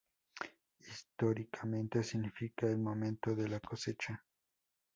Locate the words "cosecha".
3.59-4.23